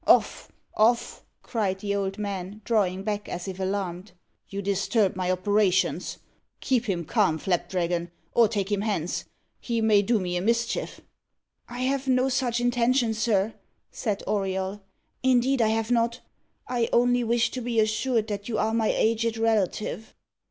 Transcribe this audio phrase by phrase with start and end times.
[0.07, 4.13] "Off off!" cried the old man, drawing back as if alarmed.
[4.49, 6.17] "You disturb my operations.
[6.59, 9.25] Keep him calm, Flapdragon, or take him hence.
[9.59, 11.01] He may do me a mischief."
[11.69, 13.53] "I have no such intention, sir,"
[13.91, 14.81] said Auriol;
[15.21, 16.21] "indeed I have not.
[16.67, 20.15] I only wish to be assured that you are my aged relative."